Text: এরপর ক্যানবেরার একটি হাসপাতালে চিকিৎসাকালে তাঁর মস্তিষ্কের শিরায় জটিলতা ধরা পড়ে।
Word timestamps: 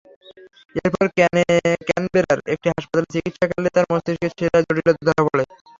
এরপর 0.75 1.05
ক্যানবেরার 1.87 2.39
একটি 2.53 2.67
হাসপাতালে 2.71 3.07
চিকিৎসাকালে 3.13 3.69
তাঁর 3.75 3.85
মস্তিষ্কের 3.91 4.31
শিরায় 4.37 4.65
জটিলতা 4.67 5.01
ধরা 5.07 5.23
পড়ে। 5.27 5.43